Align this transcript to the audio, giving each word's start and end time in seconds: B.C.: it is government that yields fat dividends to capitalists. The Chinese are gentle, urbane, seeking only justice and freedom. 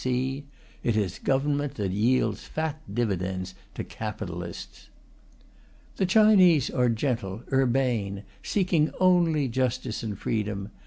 B.C.: 0.03 0.47
it 0.81 0.97
is 0.97 1.19
government 1.19 1.75
that 1.75 1.91
yields 1.91 2.41
fat 2.45 2.81
dividends 2.91 3.53
to 3.75 3.83
capitalists. 3.83 4.89
The 5.97 6.07
Chinese 6.07 6.71
are 6.71 6.89
gentle, 6.89 7.43
urbane, 7.53 8.23
seeking 8.41 8.91
only 8.99 9.47
justice 9.47 10.01
and 10.01 10.17
freedom. 10.17 10.71